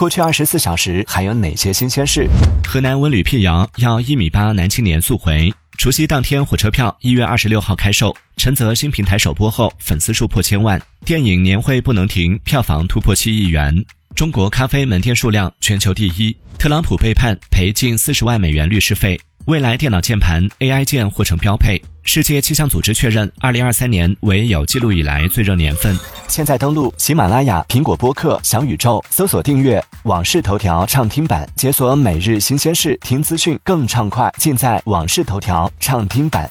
[0.00, 2.26] 过去二十四小时还有哪些新鲜事？
[2.66, 5.52] 河南文旅辟谣要一米八男青年速回。
[5.76, 10.80] 除夕当天火车票一月二十六号开售，陈泽新平台首播后粉丝数破千万。
[11.04, 13.74] 电影年会不能停，票房突破七亿元。
[14.14, 16.34] 中国咖啡门店数量全球第一。
[16.58, 19.20] 特朗普被判赔近四十万美元律师费。
[19.46, 21.82] 未来电脑键盘 AI 键或成标配。
[22.02, 25.96] 世界气象组织确认，二零二三年为有记录以来最热年份。
[26.28, 36.50] 现在登录喜马拉雅、苹果播客、小宇宙，搜索订阅《往事头条》畅听版，解锁每日新鲜事，听资讯更畅快，尽在《往事头条》畅听版。